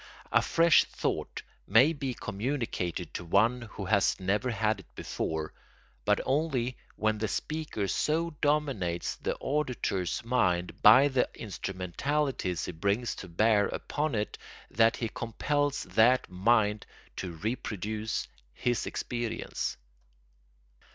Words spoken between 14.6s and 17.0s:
that he compels that mind